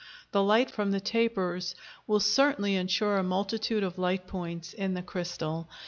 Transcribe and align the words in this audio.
The 0.31 0.41
light 0.41 0.71
from 0.71 0.89
the 0.89 0.99
tapers 0.99 1.75
will 2.07 2.19
certainly 2.19 2.75
ensure 2.75 3.17
a 3.19 3.23
multitude 3.23 3.83
of 3.83 3.99
light 3.99 4.25
points 4.25 4.73
in 4.73 4.95
the 4.95 5.03
crystal. 5.03 5.67